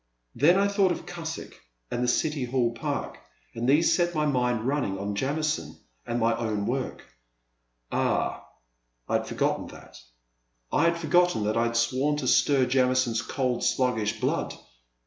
Then 0.33 0.57
I 0.57 0.67
thought 0.67 0.91
of 0.91 1.05
Cusick 1.05 1.59
and 1.91 2.03
the 2.03 2.07
City 2.07 2.45
Hall 2.45 2.71
Park 2.73 3.19
and 3.53 3.69
these 3.69 3.93
set 3.93 4.15
my 4.15 4.25
mind 4.25 4.61
running 4.63 4.97
on 4.97 5.13
Jamison 5.13 5.77
and 6.07 6.19
my 6.19 6.35
own 6.35 6.65
work,— 6.65 7.03
^ah! 7.91 8.39
I 9.07 9.13
had 9.17 9.27
forgotten 9.27 9.67
that,— 9.67 10.01
I 10.73 10.85
had 10.85 10.97
forgotten 10.97 11.43
that 11.43 11.55
I 11.55 11.65
had 11.65 11.77
sworn 11.77 12.17
to 12.17 12.27
stir 12.27 12.65
Jamison's 12.65 13.21
cold, 13.21 13.63
sluggish 13.63 14.19
blood 14.19 14.55